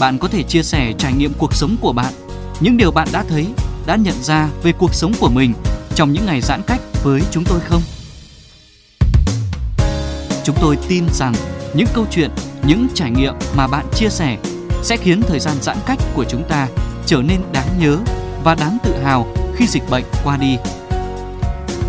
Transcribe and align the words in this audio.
Bạn 0.00 0.18
có 0.18 0.28
thể 0.28 0.42
chia 0.42 0.62
sẻ 0.62 0.92
trải 0.98 1.12
nghiệm 1.12 1.32
cuộc 1.38 1.54
sống 1.54 1.76
của 1.80 1.92
bạn, 1.92 2.12
những 2.60 2.76
điều 2.76 2.90
bạn 2.90 3.08
đã 3.12 3.24
thấy, 3.28 3.46
đã 3.86 3.96
nhận 3.96 4.22
ra 4.22 4.48
về 4.62 4.72
cuộc 4.72 4.94
sống 4.94 5.12
của 5.20 5.28
mình 5.28 5.52
trong 5.94 6.12
những 6.12 6.26
ngày 6.26 6.40
giãn 6.40 6.62
cách 6.66 6.80
với 7.02 7.20
chúng 7.30 7.44
tôi 7.44 7.60
không? 7.60 7.82
Chúng 10.44 10.56
tôi 10.60 10.78
tin 10.88 11.04
rằng 11.12 11.34
những 11.74 11.86
câu 11.94 12.06
chuyện, 12.10 12.30
những 12.66 12.86
trải 12.94 13.10
nghiệm 13.10 13.34
mà 13.56 13.66
bạn 13.66 13.86
chia 13.94 14.08
sẻ 14.08 14.38
sẽ 14.82 14.96
khiến 14.96 15.22
thời 15.22 15.40
gian 15.40 15.56
giãn 15.62 15.76
cách 15.86 15.98
của 16.14 16.24
chúng 16.24 16.42
ta 16.48 16.68
trở 17.06 17.16
nên 17.16 17.40
đáng 17.52 17.68
nhớ 17.80 17.98
và 18.44 18.54
đáng 18.54 18.78
tự 18.82 18.96
hào 19.04 19.26
khi 19.56 19.66
dịch 19.66 19.90
bệnh 19.90 20.04
qua 20.24 20.36
đi. 20.36 20.56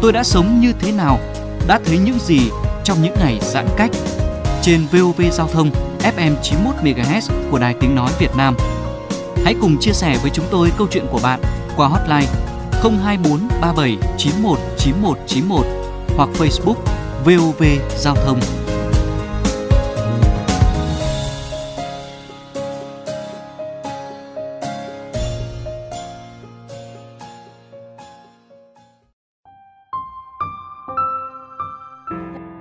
Tôi 0.01 0.13
đã 0.13 0.23
sống 0.23 0.61
như 0.61 0.73
thế 0.79 0.91
nào, 0.91 1.19
đã 1.67 1.79
thấy 1.85 1.97
những 1.97 2.19
gì 2.19 2.39
trong 2.83 3.01
những 3.01 3.15
ngày 3.19 3.39
giãn 3.41 3.67
cách 3.77 3.91
trên 4.61 4.85
VOV 4.91 5.21
Giao 5.31 5.47
thông 5.47 5.71
FM 6.05 6.35
91 6.43 6.75
MHz 6.83 7.31
của 7.51 7.59
Đài 7.59 7.75
Tiếng 7.79 7.95
nói 7.95 8.11
Việt 8.19 8.35
Nam. 8.37 8.55
Hãy 9.43 9.55
cùng 9.61 9.77
chia 9.79 9.93
sẻ 9.93 10.17
với 10.21 10.31
chúng 10.33 10.45
tôi 10.51 10.71
câu 10.77 10.87
chuyện 10.91 11.05
của 11.11 11.19
bạn 11.23 11.39
qua 11.77 11.87
hotline 11.87 12.31
024 13.03 13.39
37 13.61 13.97
91 14.17 14.59
91 14.77 15.17
91 15.27 15.65
hoặc 16.17 16.29
Facebook 16.33 16.75
VOV 17.25 17.63
Giao 17.97 18.15
thông. 18.15 18.39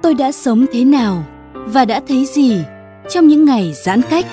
tôi 0.03 0.15
đã 0.15 0.33
sống 0.33 0.67
thế 0.73 0.85
nào 0.85 1.25
và 1.55 1.85
đã 1.85 2.01
thấy 2.09 2.27
gì 2.27 2.65
trong 3.11 3.29
những 3.29 3.45
ngày 3.45 3.73
giãn 3.75 4.03
cách. 4.11 4.27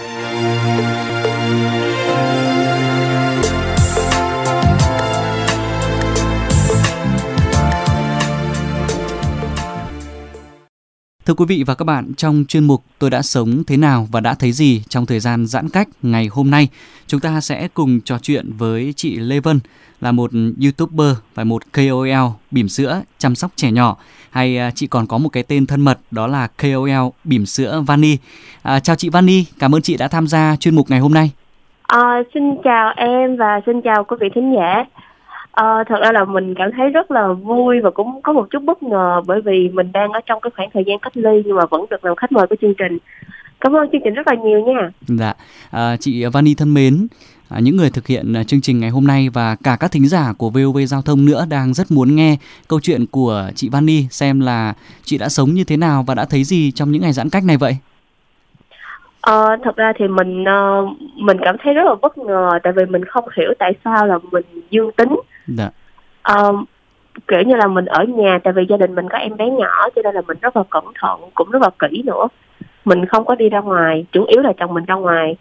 Thưa 11.25 11.33
quý 11.33 11.45
vị 11.47 11.63
và 11.67 11.75
các 11.75 11.85
bạn, 11.85 12.13
trong 12.17 12.45
chuyên 12.47 12.63
mục 12.63 12.83
Tôi 12.99 13.09
đã 13.09 13.21
sống 13.21 13.63
thế 13.67 13.77
nào 13.77 14.07
và 14.11 14.19
đã 14.19 14.33
thấy 14.33 14.51
gì 14.51 14.81
trong 14.89 15.05
thời 15.05 15.19
gian 15.19 15.45
giãn 15.45 15.69
cách 15.69 15.87
ngày 16.01 16.27
hôm 16.31 16.51
nay, 16.51 16.67
chúng 17.07 17.19
ta 17.19 17.41
sẽ 17.41 17.67
cùng 17.73 18.01
trò 18.01 18.17
chuyện 18.21 18.51
với 18.57 18.93
chị 18.95 19.15
Lê 19.15 19.39
Vân 19.39 19.59
là 20.01 20.11
một 20.11 20.31
YouTuber 20.63 21.17
và 21.35 21.43
một 21.43 21.61
KOL 21.73 22.31
bỉm 22.51 22.67
sữa 22.67 23.01
chăm 23.17 23.35
sóc 23.35 23.51
trẻ 23.55 23.71
nhỏ 23.71 23.97
hay 24.29 24.57
à, 24.57 24.71
chị 24.75 24.87
còn 24.87 25.07
có 25.07 25.17
một 25.17 25.29
cái 25.29 25.43
tên 25.43 25.65
thân 25.65 25.81
mật 25.81 25.99
đó 26.11 26.27
là 26.27 26.47
KOL 26.47 27.09
bỉm 27.23 27.45
sữa 27.45 27.83
Vani. 27.87 28.17
À, 28.63 28.79
chào 28.79 28.95
chị 28.95 29.09
Vani, 29.09 29.45
cảm 29.59 29.75
ơn 29.75 29.81
chị 29.81 29.97
đã 29.97 30.07
tham 30.07 30.27
gia 30.27 30.55
chuyên 30.59 30.75
mục 30.75 30.89
ngày 30.89 30.99
hôm 30.99 31.13
nay. 31.13 31.31
À, 31.83 32.21
xin 32.33 32.43
chào 32.63 32.93
em 32.95 33.37
và 33.37 33.61
xin 33.65 33.81
chào 33.81 34.03
quý 34.03 34.17
vị 34.19 34.27
thính 34.35 34.55
giả. 34.55 34.83
À, 35.51 35.83
thật 35.87 35.95
ra 36.01 36.11
là 36.11 36.25
mình 36.25 36.55
cảm 36.57 36.69
thấy 36.77 36.89
rất 36.89 37.11
là 37.11 37.27
vui 37.27 37.79
và 37.79 37.91
cũng 37.91 38.21
có 38.21 38.33
một 38.33 38.47
chút 38.49 38.63
bất 38.63 38.83
ngờ 38.83 39.21
bởi 39.25 39.41
vì 39.41 39.69
mình 39.73 39.91
đang 39.91 40.11
ở 40.11 40.19
trong 40.25 40.41
cái 40.41 40.51
khoảng 40.55 40.69
thời 40.73 40.83
gian 40.87 40.99
cách 40.99 41.17
ly 41.17 41.43
nhưng 41.45 41.55
mà 41.55 41.65
vẫn 41.65 41.85
được 41.89 42.05
làm 42.05 42.15
khách 42.15 42.31
mời 42.31 42.47
của 42.47 42.55
chương 42.61 42.73
trình. 42.77 42.97
Cảm 43.59 43.75
ơn 43.75 43.89
chương 43.91 44.01
trình 44.03 44.13
rất 44.13 44.27
là 44.27 44.35
nhiều 44.43 44.59
nha. 44.59 44.89
Dạ, 45.07 45.33
à, 45.71 45.97
chị 45.99 46.25
Vani 46.25 46.55
thân 46.55 46.73
mến, 46.73 47.07
à, 47.49 47.59
những 47.59 47.77
người 47.77 47.89
thực 47.89 48.07
hiện 48.07 48.33
à, 48.33 48.43
chương 48.43 48.61
trình 48.61 48.79
ngày 48.79 48.89
hôm 48.89 49.07
nay 49.07 49.29
và 49.33 49.55
cả 49.63 49.77
các 49.79 49.91
thính 49.91 50.07
giả 50.07 50.33
của 50.37 50.49
VOV 50.49 50.77
Giao 50.85 51.01
thông 51.01 51.25
nữa 51.25 51.45
đang 51.49 51.73
rất 51.73 51.91
muốn 51.91 52.15
nghe 52.15 52.37
câu 52.67 52.79
chuyện 52.79 53.05
của 53.11 53.43
chị 53.55 53.69
Vani 53.71 54.07
xem 54.11 54.39
là 54.39 54.73
chị 55.03 55.17
đã 55.17 55.29
sống 55.29 55.49
như 55.49 55.63
thế 55.63 55.77
nào 55.77 56.03
và 56.07 56.15
đã 56.15 56.25
thấy 56.25 56.43
gì 56.43 56.71
trong 56.71 56.91
những 56.91 57.01
ngày 57.01 57.13
giãn 57.13 57.29
cách 57.29 57.43
này 57.43 57.57
vậy. 57.57 57.77
Ờ, 59.21 59.57
thật 59.63 59.75
ra 59.75 59.93
thì 59.97 60.07
mình 60.07 60.43
uh, 60.43 60.89
mình 61.15 61.37
cảm 61.45 61.55
thấy 61.63 61.73
rất 61.73 61.83
là 61.85 61.95
bất 62.01 62.17
ngờ 62.17 62.59
tại 62.63 62.73
vì 62.73 62.85
mình 62.85 63.05
không 63.05 63.25
hiểu 63.37 63.53
tại 63.59 63.73
sao 63.85 64.07
là 64.07 64.19
mình 64.31 64.45
dương 64.69 64.91
tính. 64.91 65.15
Dạ. 65.57 65.69
Uh, 66.33 66.55
kiểu 67.27 67.41
như 67.41 67.55
là 67.55 67.67
mình 67.67 67.85
ở 67.85 68.03
nhà 68.03 68.39
tại 68.43 68.53
vì 68.53 68.65
gia 68.69 68.77
đình 68.77 68.95
mình 68.95 69.09
có 69.09 69.17
em 69.17 69.37
bé 69.37 69.49
nhỏ 69.49 69.89
cho 69.95 70.01
nên 70.01 70.15
là 70.15 70.21
mình 70.27 70.37
rất 70.41 70.57
là 70.57 70.63
cẩn 70.69 70.83
thận 71.01 71.19
cũng 71.33 71.49
rất 71.49 71.61
là 71.61 71.69
kỹ 71.79 72.03
nữa. 72.05 72.27
Mình 72.85 73.05
không 73.05 73.25
có 73.25 73.35
đi 73.35 73.49
ra 73.49 73.59
ngoài 73.59 74.05
chủ 74.11 74.25
yếu 74.25 74.41
là 74.41 74.53
chồng 74.57 74.73
mình 74.73 74.85
ra 74.85 74.95
ngoài. 74.95 75.35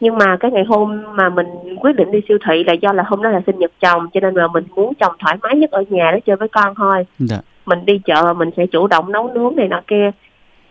Nhưng 0.00 0.18
mà 0.18 0.36
cái 0.40 0.50
ngày 0.50 0.64
hôm 0.68 1.02
mà 1.14 1.28
mình 1.28 1.46
quyết 1.80 1.96
định 1.96 2.10
đi 2.10 2.20
siêu 2.28 2.38
thị 2.46 2.64
là 2.64 2.72
do 2.72 2.92
là 2.92 3.02
hôm 3.06 3.22
đó 3.22 3.30
là 3.30 3.40
sinh 3.46 3.58
nhật 3.58 3.72
chồng 3.80 4.08
cho 4.12 4.20
nên 4.20 4.34
là 4.34 4.48
mình 4.48 4.64
muốn 4.76 4.94
chồng 4.94 5.12
thoải 5.18 5.36
mái 5.42 5.56
nhất 5.56 5.70
ở 5.70 5.84
nhà 5.88 6.10
để 6.14 6.20
chơi 6.20 6.36
với 6.36 6.48
con 6.48 6.74
thôi. 6.74 7.06
Dạ. 7.18 7.38
mình 7.66 7.84
đi 7.84 8.00
chợ 8.04 8.34
mình 8.36 8.50
sẽ 8.56 8.66
chủ 8.66 8.86
động 8.86 9.12
nấu 9.12 9.30
nướng 9.34 9.56
này 9.56 9.68
nọ 9.68 9.80
kia. 9.86 10.10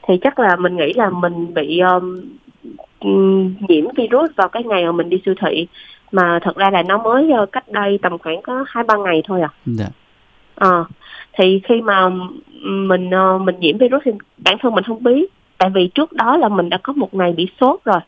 Thì 0.07 0.17
chắc 0.21 0.39
là 0.39 0.55
mình 0.55 0.77
nghĩ 0.77 0.93
là 0.93 1.09
mình 1.09 1.53
bị 1.53 1.79
um, 1.79 2.21
nhiễm 3.67 3.85
virus 3.95 4.31
vào 4.35 4.49
cái 4.49 4.63
ngày 4.63 4.85
mà 4.85 4.91
mình 4.91 5.09
đi 5.09 5.21
siêu 5.25 5.35
thị 5.41 5.67
mà 6.11 6.39
thật 6.41 6.55
ra 6.55 6.69
là 6.69 6.83
nó 6.83 6.97
mới 6.97 7.29
uh, 7.43 7.51
cách 7.51 7.69
đây 7.69 7.99
tầm 8.01 8.17
khoảng 8.17 8.41
có 8.41 8.65
hai 8.67 8.83
ba 8.83 8.95
ngày 8.97 9.21
thôi 9.27 9.41
à. 9.41 9.49
Dạ. 9.65 9.87
Ờ, 10.55 10.85
thì 11.33 11.61
khi 11.63 11.81
mà 11.81 12.09
mình 12.61 13.09
ờ, 13.11 13.37
mình 13.37 13.59
nhiễm 13.59 13.77
virus 13.77 14.01
thì 14.05 14.11
bản 14.37 14.57
thân 14.61 14.75
mình 14.75 14.83
không 14.83 15.03
biết. 15.03 15.33
Tại 15.57 15.69
vì 15.69 15.87
trước 15.87 16.13
đó 16.13 16.37
là 16.37 16.49
mình 16.49 16.69
đã 16.69 16.77
có 16.83 16.93
một 16.93 17.13
ngày 17.13 17.33
bị 17.33 17.47
sốt 17.61 17.79
rồi. 17.85 17.99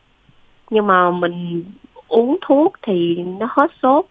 Nhưng 0.70 0.86
mà 0.86 1.10
mình 1.10 1.64
uống 2.08 2.38
thuốc 2.40 2.72
thì 2.82 3.14
nó 3.14 3.48
hết 3.50 3.70
sốt. 3.82 4.06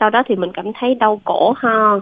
Sau 0.00 0.10
đó 0.10 0.22
thì 0.26 0.36
mình 0.36 0.52
cảm 0.52 0.66
thấy 0.74 0.94
đau 0.94 1.20
cổ 1.24 1.54
ho 1.56 2.00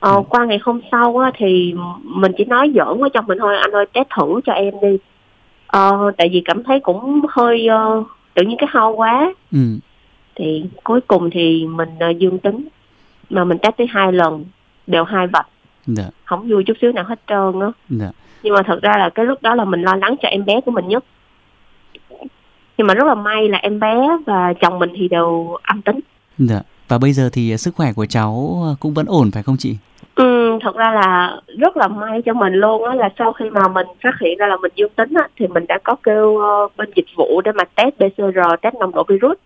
ờ, 0.00 0.22
qua 0.28 0.44
ngày 0.44 0.58
hôm 0.62 0.80
sau 0.92 1.18
á, 1.18 1.30
thì 1.34 1.74
mình 2.02 2.32
chỉ 2.36 2.44
nói 2.44 2.72
giỡn 2.74 3.00
với 3.00 3.10
chồng 3.10 3.26
mình 3.26 3.38
thôi. 3.38 3.56
Anh 3.56 3.72
ơi 3.72 3.86
test 3.92 4.08
thử 4.16 4.40
cho 4.44 4.52
em 4.52 4.74
đi. 4.82 4.98
Ờ, 5.66 6.12
tại 6.16 6.28
vì 6.32 6.42
cảm 6.44 6.64
thấy 6.64 6.80
cũng 6.80 7.20
hơi 7.28 7.68
uh, 7.98 8.06
tự 8.34 8.42
nhiên 8.42 8.56
cái 8.58 8.68
ho 8.72 8.90
quá. 8.90 9.32
Ừ. 9.52 9.58
thì 10.36 10.64
cuối 10.84 11.00
cùng 11.00 11.30
thì 11.30 11.66
mình 11.66 11.88
ờ, 12.00 12.10
dương 12.10 12.38
tính 12.38 12.68
mà 13.30 13.44
mình 13.44 13.58
test 13.58 13.76
tới 13.76 13.86
hai 13.90 14.12
lần 14.12 14.44
đều 14.86 15.04
hai 15.04 15.26
vạch 15.26 15.46
Dạ. 15.86 16.04
không 16.24 16.48
vui 16.48 16.64
chút 16.64 16.76
xíu 16.80 16.92
nào 16.92 17.04
hết 17.04 17.20
trơn 17.26 17.60
á 17.60 17.68
Dạ. 17.90 18.10
nhưng 18.42 18.54
mà 18.54 18.62
thật 18.66 18.78
ra 18.82 18.92
là 18.98 19.10
cái 19.14 19.24
lúc 19.26 19.42
đó 19.42 19.54
là 19.54 19.64
mình 19.64 19.82
lo 19.82 19.96
lắng 19.96 20.14
cho 20.22 20.28
em 20.28 20.44
bé 20.44 20.60
của 20.60 20.70
mình 20.70 20.88
nhất 20.88 21.04
nhưng 22.78 22.86
mà 22.86 22.94
rất 22.94 23.06
là 23.06 23.14
may 23.14 23.48
là 23.48 23.58
em 23.58 23.80
bé 23.80 24.08
và 24.26 24.52
chồng 24.60 24.78
mình 24.78 24.90
thì 24.96 25.08
đều 25.08 25.56
âm 25.62 25.82
tính 25.82 26.00
Dạ. 26.38 26.60
Và 26.88 26.98
bây 26.98 27.12
giờ 27.12 27.28
thì 27.32 27.56
sức 27.56 27.74
khỏe 27.74 27.92
của 27.96 28.06
cháu 28.06 28.56
cũng 28.80 28.94
vẫn 28.94 29.06
ổn 29.06 29.30
phải 29.30 29.42
không 29.42 29.56
chị? 29.58 29.76
ừ, 30.14 30.58
thật 30.62 30.76
ra 30.76 30.90
là 30.92 31.40
rất 31.58 31.76
là 31.76 31.88
may 31.88 32.22
cho 32.22 32.32
mình 32.34 32.52
luôn 32.54 32.84
á 32.84 32.94
là 32.94 33.08
sau 33.18 33.32
khi 33.32 33.50
mà 33.50 33.68
mình 33.68 33.86
phát 34.02 34.14
hiện 34.20 34.38
ra 34.38 34.46
là 34.46 34.56
mình 34.56 34.72
dương 34.76 34.90
tính 34.96 35.14
á 35.14 35.28
thì 35.38 35.46
mình 35.46 35.64
đã 35.68 35.78
có 35.84 35.94
kêu 36.02 36.38
ờ, 36.38 36.68
bên 36.76 36.90
dịch 36.96 37.06
vụ 37.16 37.40
để 37.44 37.52
mà 37.52 37.64
test 37.64 37.94
PCR 37.96 38.38
test 38.62 38.74
nồng 38.74 38.92
độ 38.94 39.04
virus 39.08 39.36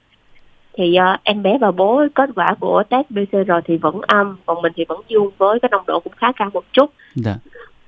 thì 0.77 0.95
ờ, 0.95 1.17
em 1.23 1.43
bé 1.43 1.59
và 1.59 1.71
bố 1.71 2.05
kết 2.15 2.31
quả 2.37 2.55
của 2.61 2.83
test 2.89 3.07
PCR 3.09 3.51
thì 3.65 3.77
vẫn 3.77 4.01
âm 4.01 4.37
còn 4.47 4.63
mình 4.63 4.73
thì 4.77 4.85
vẫn 4.89 5.01
dương 5.09 5.31
với 5.39 5.61
cái 5.61 5.69
nồng 5.73 5.87
độ 5.87 6.01
cũng 6.01 6.13
khá 6.17 6.33
cao 6.33 6.51
một 6.55 6.65
chút 6.73 6.91
Dạ. 7.15 7.35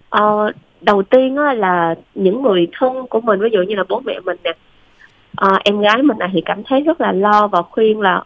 Ờ, 0.08 0.52
đầu 0.80 1.02
tiên 1.02 1.36
á, 1.36 1.54
là 1.54 1.94
những 2.14 2.42
người 2.42 2.66
thân 2.78 3.06
của 3.10 3.20
mình 3.20 3.40
ví 3.40 3.48
dụ 3.52 3.62
như 3.62 3.74
là 3.74 3.84
bố 3.88 4.00
mẹ 4.04 4.20
mình 4.24 4.36
nè 4.44 4.52
ờ, 5.36 5.58
em 5.64 5.80
gái 5.80 6.02
mình 6.02 6.18
này 6.18 6.28
thì 6.32 6.40
cảm 6.44 6.62
thấy 6.64 6.80
rất 6.80 7.00
là 7.00 7.12
lo 7.12 7.46
và 7.46 7.62
khuyên 7.62 8.00
là 8.00 8.22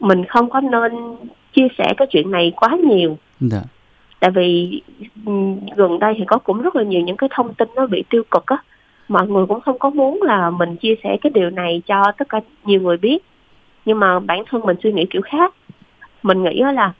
mình 0.00 0.24
không 0.24 0.50
có 0.50 0.60
nên 0.60 0.92
chia 1.52 1.68
sẻ 1.78 1.94
cái 1.96 2.06
chuyện 2.10 2.30
này 2.30 2.52
quá 2.56 2.68
nhiều 2.88 3.16
Dạ. 3.40 3.60
tại 4.20 4.30
vì 4.30 4.82
ừm, 5.26 5.56
gần 5.76 5.98
đây 5.98 6.14
thì 6.18 6.24
có 6.26 6.38
cũng 6.38 6.62
rất 6.62 6.76
là 6.76 6.82
nhiều 6.82 7.00
những 7.00 7.16
cái 7.16 7.28
thông 7.32 7.54
tin 7.54 7.68
nó 7.76 7.86
bị 7.86 8.04
tiêu 8.10 8.22
cực 8.30 8.46
á 8.46 8.56
mọi 9.08 9.28
người 9.28 9.46
cũng 9.46 9.60
không 9.60 9.78
có 9.78 9.90
muốn 9.90 10.22
là 10.22 10.50
mình 10.50 10.76
chia 10.76 10.94
sẻ 11.04 11.16
cái 11.20 11.30
điều 11.34 11.50
này 11.50 11.82
cho 11.86 12.12
tất 12.18 12.28
cả 12.28 12.40
nhiều 12.64 12.80
người 12.80 12.96
biết 12.96 13.18
nhưng 13.88 14.00
mà 14.00 14.18
bản 14.18 14.42
thân 14.50 14.60
mình 14.64 14.76
suy 14.82 14.92
nghĩ 14.92 15.04
kiểu 15.10 15.22
khác. 15.22 15.54
Mình 16.22 16.42
nghĩ 16.42 16.62
là 16.74 16.92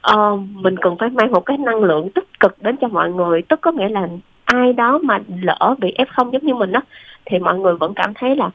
ờ, 0.00 0.36
mình 0.36 0.76
cần 0.76 0.96
phải 0.98 1.10
mang 1.10 1.32
một 1.32 1.40
cái 1.46 1.58
năng 1.58 1.84
lượng 1.84 2.10
tích 2.10 2.40
cực 2.40 2.62
đến 2.62 2.76
cho 2.76 2.88
mọi 2.88 3.12
người. 3.12 3.42
Tức 3.42 3.60
có 3.60 3.72
nghĩa 3.72 3.88
là 3.88 4.08
ai 4.44 4.72
đó 4.72 4.98
mà 5.02 5.18
lỡ 5.42 5.74
bị 5.78 5.94
F0 5.98 6.30
giống 6.30 6.46
như 6.46 6.54
mình 6.54 6.72
á 6.72 6.80
thì 7.24 7.38
mọi 7.38 7.58
người 7.58 7.74
vẫn 7.74 7.94
cảm 7.94 8.14
thấy 8.14 8.36
là 8.36 8.50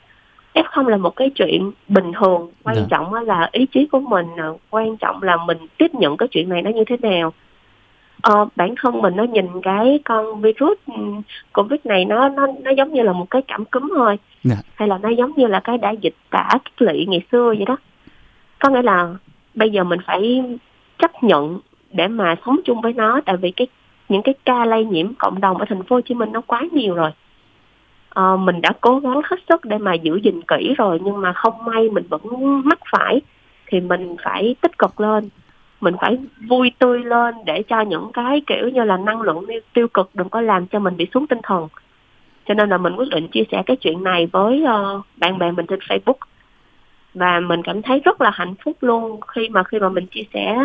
F0 0.53 0.87
là 0.87 0.97
một 0.97 1.15
cái 1.15 1.29
chuyện 1.35 1.71
bình 1.87 2.11
thường. 2.19 2.51
Quan 2.63 2.75
Dạ. 2.75 2.85
trọng 2.89 3.13
là 3.13 3.49
ý 3.51 3.65
chí 3.65 3.85
của 3.91 3.99
mình 3.99 4.27
à, 4.37 4.47
quan 4.69 4.97
trọng 4.97 5.23
là 5.23 5.37
mình 5.45 5.57
tiếp 5.77 5.93
nhận 5.93 6.17
cái 6.17 6.27
chuyện 6.31 6.49
này 6.49 6.61
nó 6.61 6.69
như 6.69 6.83
thế 6.87 6.97
nào 7.01 7.33
ờ, 8.21 8.47
bản 8.55 8.75
thân 8.81 9.01
mình 9.01 9.15
nó 9.15 9.23
nhìn 9.23 9.45
cái 9.63 9.99
con 10.05 10.41
virus 10.41 10.77
ừ, 10.87 10.93
covid 11.53 11.79
này 11.83 12.05
nó 12.05 12.29
nó 12.29 12.47
nó 12.63 12.71
giống 12.71 12.93
như 12.93 13.01
là 13.01 13.13
một 13.13 13.29
cái 13.29 13.41
cảm 13.47 13.65
cúm 13.65 13.91
thôi. 13.95 14.17
Dạ. 14.43 14.55
hay 14.75 14.87
là 14.87 14.97
nó 14.97 15.09
giống 15.09 15.31
như 15.37 15.47
là 15.47 15.59
cái 15.59 15.77
đại 15.77 15.97
dịch 16.01 16.15
tả 16.29 16.49
kích 16.65 16.81
lỵ 16.81 17.05
ngày 17.05 17.21
xưa 17.31 17.53
vậy 17.57 17.65
đó. 17.65 17.77
Có 18.59 18.69
nghĩa 18.69 18.81
là 18.81 19.07
bây 19.53 19.69
giờ 19.69 19.83
mình 19.83 19.99
phải 20.05 20.43
chấp 20.97 21.23
nhận 21.23 21.59
để 21.91 22.07
mà 22.07 22.35
sống 22.45 22.59
chung 22.65 22.81
với 22.81 22.93
nó 22.93 23.21
tại 23.25 23.37
vì 23.37 23.51
cái 23.51 23.67
những 24.09 24.21
cái 24.21 24.35
ca 24.45 24.65
lây 24.65 24.85
nhiễm 24.85 25.13
cộng 25.13 25.41
đồng 25.41 25.57
ở 25.57 25.65
thành 25.69 25.83
phố 25.83 25.95
Hồ 25.95 26.01
Chí 26.01 26.13
Minh 26.13 26.31
nó 26.31 26.41
quá 26.41 26.63
nhiều 26.71 26.95
rồi. 26.95 27.11
Ờ, 28.09 28.37
mình 28.37 28.61
đã 28.61 28.69
cố 28.81 28.99
gắng 28.99 29.21
hết 29.23 29.37
sức 29.49 29.65
để 29.65 29.77
mà 29.77 29.93
giữ 29.93 30.19
gìn 30.23 30.41
kỹ 30.41 30.73
rồi 30.77 30.99
nhưng 31.03 31.21
mà 31.21 31.33
không 31.33 31.65
may 31.65 31.89
mình 31.89 32.03
vẫn 32.09 32.21
mắc 32.65 32.79
phải 32.91 33.21
thì 33.67 33.79
mình 33.79 34.15
phải 34.23 34.55
tích 34.61 34.77
cực 34.77 34.99
lên 34.99 35.29
mình 35.81 35.95
phải 36.01 36.17
vui 36.47 36.71
tươi 36.79 37.03
lên 37.03 37.35
để 37.45 37.63
cho 37.67 37.81
những 37.81 38.11
cái 38.13 38.41
kiểu 38.47 38.69
như 38.69 38.83
là 38.83 38.97
năng 38.97 39.21
lượng 39.21 39.45
tiêu- 39.73 39.87
cực 39.87 40.09
đừng 40.13 40.29
có 40.29 40.41
làm 40.41 40.67
cho 40.67 40.79
mình 40.79 40.97
bị 40.97 41.07
xuống 41.13 41.27
tinh 41.27 41.39
thần. 41.43 41.67
Cho 42.45 42.53
nên 42.53 42.69
là 42.69 42.77
mình 42.77 42.95
quyết 42.95 43.09
định 43.09 43.27
chia 43.27 43.43
sẻ 43.51 43.63
cái 43.65 43.77
chuyện 43.77 44.03
này 44.03 44.25
với 44.31 44.63
ờ, 44.67 45.01
bạn 45.17 45.37
bè 45.37 45.51
mình 45.51 45.65
trên 45.65 45.79
Facebook. 45.79 46.17
Và 47.13 47.39
mình 47.39 47.63
cảm 47.63 47.81
thấy 47.81 47.99
rất 48.05 48.21
là 48.21 48.29
hạnh 48.33 48.55
phúc 48.63 48.77
luôn. 48.81 49.19
Khi 49.27 49.49
mà 49.49 49.63
khi 49.63 49.79
mà 49.79 49.89
mình 49.89 50.05
chia 50.07 50.23
sẻ 50.33 50.57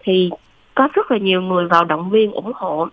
thì 0.00 0.30
có 0.74 0.88
rất 0.92 1.10
là 1.10 1.18
nhiều 1.18 1.42
người 1.42 1.66
vào 1.66 1.84
động 1.84 2.10
viên 2.10 2.32
ủng 2.32 2.52
hộ. 2.54 2.88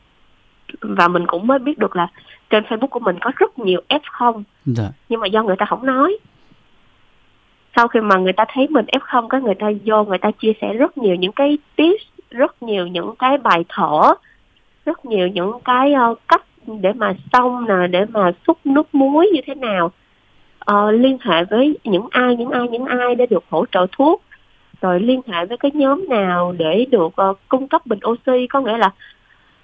Và 0.81 1.07
mình 1.07 1.27
cũng 1.27 1.47
mới 1.47 1.59
biết 1.59 1.77
được 1.77 1.95
là 1.95 2.07
trên 2.49 2.63
Facebook 2.63 2.87
của 2.87 2.99
mình 2.99 3.15
có 3.21 3.31
rất 3.35 3.59
nhiều 3.59 3.81
F0 3.89 4.43
Dạ. 4.65 4.83
nhưng 5.09 5.19
mà 5.19 5.27
do 5.27 5.43
người 5.43 5.55
ta 5.55 5.65
không 5.65 5.85
nói 5.85 6.17
sau 7.75 7.87
khi 7.87 7.99
mà 7.99 8.17
người 8.17 8.33
ta 8.33 8.45
thấy 8.53 8.67
mình 8.69 8.85
F0 8.85 9.27
cái 9.27 9.41
người 9.41 9.55
ta 9.55 9.71
vô 9.85 10.03
người 10.03 10.17
ta 10.17 10.31
chia 10.31 10.53
sẻ 10.61 10.73
rất 10.73 10.97
nhiều 10.97 11.15
những 11.15 11.31
cái 11.31 11.57
tips 11.75 12.03
rất 12.29 12.63
nhiều 12.63 12.87
những 12.87 13.15
cái 13.19 13.37
bài 13.37 13.65
thở 13.69 14.13
rất 14.85 15.05
nhiều 15.05 15.27
những 15.27 15.59
cái 15.65 15.93
uh, 16.11 16.19
cách 16.27 16.43
để 16.81 16.93
mà 16.93 17.13
xong 17.33 17.65
nè 17.67 17.87
để 17.87 18.05
mà 18.05 18.31
xúc 18.47 18.57
nước 18.63 18.95
muối 18.95 19.29
như 19.33 19.41
thế 19.45 19.55
nào. 19.55 19.91
Uh, 20.71 20.93
liên 20.93 21.17
hệ 21.21 21.43
với 21.43 21.77
những 21.83 22.07
ai 22.11 22.35
những 22.35 22.49
ai 22.49 22.67
những 22.71 22.85
ai 22.85 23.15
để 23.15 23.25
được 23.25 23.43
hỗ 23.49 23.65
trợ 23.71 23.87
thuốc. 23.91 24.21
Rồi 24.81 24.99
liên 24.99 25.21
hệ 25.27 25.45
với 25.45 25.57
cái 25.57 25.71
nhóm 25.73 26.09
nào 26.09 26.55
để 26.57 26.85
được 26.91 27.21
uh, 27.29 27.39
cung 27.47 27.67
cấp 27.67 27.85
bình 27.85 27.99
oxy. 28.07 28.47
Có 28.47 28.61
nghĩa 28.61 28.77
là 28.77 28.89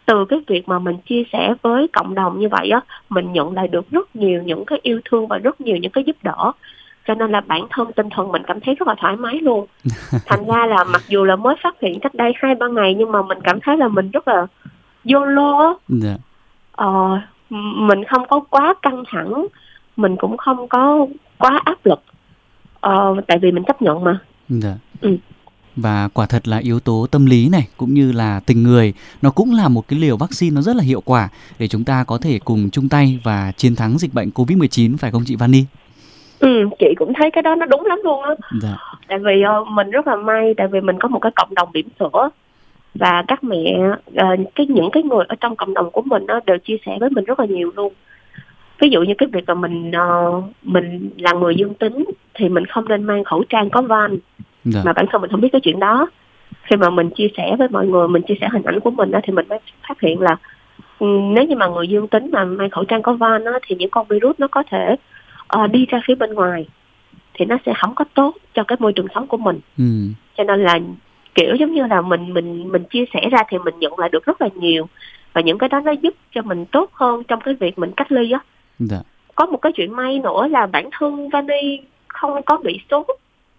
từ 0.05 0.25
cái 0.25 0.39
việc 0.47 0.67
mà 0.67 0.79
mình 0.79 0.97
chia 1.05 1.23
sẻ 1.31 1.53
với 1.61 1.87
cộng 1.87 2.15
đồng 2.15 2.39
như 2.39 2.49
vậy 2.49 2.69
á 2.69 2.81
mình 3.09 3.33
nhận 3.33 3.53
lại 3.53 3.67
được 3.67 3.91
rất 3.91 4.15
nhiều 4.15 4.43
những 4.43 4.65
cái 4.65 4.79
yêu 4.83 4.99
thương 5.05 5.27
và 5.27 5.37
rất 5.37 5.61
nhiều 5.61 5.77
những 5.77 5.91
cái 5.91 6.03
giúp 6.03 6.15
đỡ 6.23 6.51
cho 7.09 7.15
nên 7.15 7.31
là 7.31 7.41
bản 7.41 7.61
thân 7.69 7.87
tinh 7.95 8.09
thần 8.15 8.31
mình 8.31 8.41
cảm 8.47 8.59
thấy 8.59 8.75
rất 8.75 8.87
là 8.87 8.95
thoải 9.01 9.15
mái 9.15 9.35
luôn 9.41 9.65
thành 10.25 10.45
ra 10.47 10.65
là 10.65 10.83
mặc 10.83 11.01
dù 11.07 11.23
là 11.23 11.35
mới 11.35 11.55
phát 11.63 11.75
hiện 11.81 11.99
cách 11.99 12.13
đây 12.15 12.31
hai 12.35 12.55
ba 12.55 12.67
ngày 12.67 12.95
nhưng 12.97 13.11
mà 13.11 13.21
mình 13.21 13.37
cảm 13.43 13.59
thấy 13.61 13.77
là 13.77 13.87
mình 13.87 14.11
rất 14.11 14.27
là 14.27 14.47
YOLO 15.13 15.57
á 15.59 15.69
Dạ. 15.89 16.15
ờ, 16.71 17.19
mình 17.75 18.03
không 18.03 18.27
có 18.29 18.39
quá 18.49 18.73
căng 18.81 19.03
thẳng 19.11 19.45
mình 19.97 20.15
cũng 20.19 20.37
không 20.37 20.67
có 20.67 21.07
quá 21.37 21.59
áp 21.65 21.85
lực 21.85 22.01
ờ, 22.79 23.15
tại 23.27 23.39
vì 23.41 23.51
mình 23.51 23.63
chấp 23.67 23.81
nhận 23.81 24.03
mà 24.03 24.19
Dạ. 24.49 24.73
Ừ. 25.01 25.17
Và 25.75 26.07
quả 26.13 26.25
thật 26.25 26.47
là 26.47 26.57
yếu 26.57 26.79
tố 26.79 27.07
tâm 27.11 27.25
lý 27.25 27.49
này 27.49 27.67
cũng 27.77 27.93
như 27.93 28.11
là 28.11 28.39
tình 28.45 28.63
người 28.63 28.93
nó 29.21 29.29
cũng 29.31 29.53
là 29.53 29.67
một 29.67 29.87
cái 29.87 29.99
liều 29.99 30.17
vaccine 30.17 30.55
nó 30.55 30.61
rất 30.61 30.75
là 30.75 30.83
hiệu 30.83 31.01
quả 31.01 31.29
để 31.59 31.67
chúng 31.67 31.83
ta 31.83 32.03
có 32.03 32.17
thể 32.17 32.39
cùng 32.45 32.69
chung 32.69 32.89
tay 32.89 33.19
và 33.23 33.51
chiến 33.57 33.75
thắng 33.75 33.97
dịch 33.97 34.13
bệnh 34.13 34.29
Covid-19 34.29 34.97
phải 34.97 35.11
không 35.11 35.23
chị 35.25 35.35
Vani? 35.35 35.63
Ừ, 36.39 36.69
chị 36.79 36.93
cũng 36.97 37.13
thấy 37.13 37.31
cái 37.31 37.41
đó 37.41 37.55
nó 37.55 37.65
đúng 37.65 37.85
lắm 37.85 37.99
luôn 38.03 38.23
á. 38.23 38.35
Dạ. 38.61 38.77
tại 39.07 39.19
vì 39.19 39.41
ờ, 39.41 39.63
mình 39.63 39.89
rất 39.89 40.07
là 40.07 40.15
may 40.15 40.53
tại 40.57 40.67
vì 40.67 40.81
mình 40.81 40.99
có 40.99 41.07
một 41.07 41.19
cái 41.19 41.31
cộng 41.35 41.55
đồng 41.55 41.69
bỉm 41.73 41.87
sữa. 41.99 42.29
Và 42.95 43.23
các 43.27 43.43
mẹ 43.43 43.79
ờ, 44.15 44.27
cái 44.55 44.65
những 44.65 44.89
cái 44.91 45.03
người 45.03 45.25
ở 45.27 45.35
trong 45.35 45.55
cộng 45.55 45.73
đồng 45.73 45.91
của 45.91 46.01
mình 46.01 46.27
đó 46.27 46.39
đều 46.45 46.57
chia 46.57 46.77
sẻ 46.85 46.97
với 46.99 47.09
mình 47.09 47.25
rất 47.25 47.39
là 47.39 47.45
nhiều 47.45 47.71
luôn. 47.75 47.93
Ví 48.79 48.89
dụ 48.89 49.01
như 49.01 49.13
cái 49.17 49.29
việc 49.31 49.43
mà 49.47 49.53
mình 49.53 49.91
ờ, 49.91 50.41
mình 50.63 51.09
là 51.17 51.33
người 51.33 51.55
dương 51.55 51.73
tính 51.73 52.05
thì 52.33 52.49
mình 52.49 52.65
không 52.65 52.87
nên 52.87 53.03
mang 53.03 53.23
khẩu 53.23 53.43
trang 53.49 53.69
có 53.69 53.81
van. 53.81 54.17
Dạ. 54.65 54.81
mà 54.85 54.93
bản 54.93 55.05
thân 55.11 55.21
mình 55.21 55.31
không 55.31 55.41
biết 55.41 55.49
cái 55.51 55.61
chuyện 55.61 55.79
đó. 55.79 56.09
Khi 56.63 56.75
mà 56.75 56.89
mình 56.89 57.09
chia 57.09 57.27
sẻ 57.37 57.55
với 57.59 57.67
mọi 57.69 57.87
người 57.87 58.07
mình 58.07 58.21
chia 58.27 58.33
sẻ 58.41 58.49
hình 58.51 58.63
ảnh 58.63 58.79
của 58.79 58.91
mình 58.91 59.11
đó 59.11 59.19
thì 59.23 59.33
mình 59.33 59.47
mới 59.47 59.59
phát 59.87 60.01
hiện 60.01 60.21
là 60.21 60.35
ừ, 60.99 61.07
nếu 61.07 61.43
như 61.43 61.55
mà 61.55 61.67
người 61.67 61.87
dương 61.87 62.07
tính 62.07 62.29
mà 62.31 62.45
mang 62.45 62.69
khẩu 62.69 62.83
trang 62.83 63.01
có 63.01 63.13
van 63.13 63.43
đó, 63.43 63.59
thì 63.67 63.75
những 63.75 63.89
con 63.89 64.07
virus 64.09 64.35
nó 64.37 64.47
có 64.47 64.63
thể 64.71 64.95
ờ, 65.49 65.67
đi 65.67 65.85
ra 65.85 66.01
phía 66.07 66.15
bên 66.15 66.33
ngoài 66.33 66.67
thì 67.33 67.45
nó 67.45 67.57
sẽ 67.65 67.73
không 67.81 67.95
có 67.95 68.05
tốt 68.13 68.35
cho 68.53 68.63
cái 68.63 68.77
môi 68.79 68.93
trường 68.93 69.07
sống 69.15 69.27
của 69.27 69.37
mình. 69.37 69.59
Ừ. 69.77 69.83
cho 70.37 70.43
nên 70.43 70.63
là 70.63 70.79
kiểu 71.35 71.55
giống 71.55 71.73
như 71.73 71.85
là 71.85 72.01
mình 72.01 72.33
mình 72.33 72.71
mình 72.71 72.83
chia 72.83 73.03
sẻ 73.13 73.29
ra 73.31 73.39
thì 73.49 73.57
mình 73.57 73.79
nhận 73.79 73.99
lại 73.99 74.09
được 74.09 74.25
rất 74.25 74.41
là 74.41 74.49
nhiều. 74.55 74.87
Và 75.33 75.41
những 75.41 75.57
cái 75.57 75.69
đó 75.69 75.79
nó 75.79 75.91
giúp 75.91 76.13
cho 76.31 76.41
mình 76.41 76.65
tốt 76.65 76.89
hơn 76.93 77.23
trong 77.23 77.41
cái 77.41 77.53
việc 77.53 77.79
mình 77.79 77.91
cách 77.97 78.11
ly 78.11 78.31
á. 78.31 78.39
Dạ. 78.79 78.97
có 79.35 79.45
một 79.45 79.57
cái 79.57 79.71
chuyện 79.71 79.95
may 79.95 80.19
nữa 80.19 80.47
là 80.47 80.65
bản 80.65 80.89
thân 80.91 81.29
Vani 81.29 81.79
không 82.07 82.43
có 82.45 82.57
bị 82.57 82.79
sốt. 82.91 83.05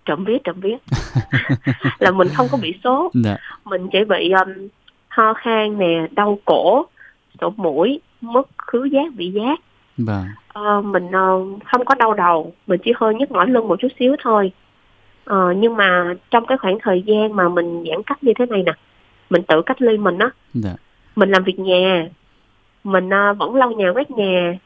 Trộm 0.05 0.25
vía 0.25 0.39
trộm 0.45 0.57
vía. 0.61 0.77
Là 1.99 2.11
mình 2.11 2.29
không 2.29 2.47
có 2.53 2.59
bị 2.63 2.75
sốt. 2.85 3.13
Dạ. 3.15 3.37
mình 3.65 3.89
chỉ 3.93 3.99
bị 4.05 4.31
um, 4.31 4.69
ho 5.09 5.35
khan 5.35 5.79
nè 5.79 6.07
đau 6.11 6.39
cổ 6.45 6.87
sổ 7.41 7.53
mũi 7.57 8.01
mất 8.21 8.49
khứu 8.59 8.85
giác 8.85 9.13
vị 9.17 9.31
giác 9.31 9.61
Vâng. 10.07 10.25
Ờ, 10.53 10.81
mình 10.81 11.11
ờ, 11.13 11.39
không 11.65 11.85
có 11.85 11.95
đau 11.95 12.15
đầu 12.15 12.53
mình 12.67 12.81
chỉ 12.85 12.93
hơi 12.97 13.15
nhức 13.15 13.31
mỏi 13.31 13.51
lưng 13.51 13.69
một 13.69 13.77
chút 13.81 13.89
xíu 13.99 14.17
thôi 14.23 14.53
Ờ, 15.25 15.53
nhưng 15.57 15.77
mà 15.77 16.15
trong 16.31 16.47
cái 16.47 16.59
khoảng 16.59 16.79
thời 16.83 17.03
gian 17.03 17.37
mà 17.37 17.49
mình 17.49 17.85
giãn 17.91 18.03
cách 18.03 18.25
như 18.25 18.33
thế 18.39 18.47
này 18.47 18.63
nè 18.63 18.73
mình 19.31 19.43
tự 19.43 19.63
cách 19.67 19.83
ly 19.83 19.99
mình 19.99 20.19
á 20.19 20.31
Dạ. 20.55 20.71
mình 21.17 21.31
làm 21.31 21.45
việc 21.45 21.59
nhà 21.59 22.09
mình 22.85 23.11
ờ, 23.11 23.35
vẫn 23.35 23.55
lau 23.55 23.71
nhà 23.71 23.93
quét 23.95 24.11
nhà 24.11 24.59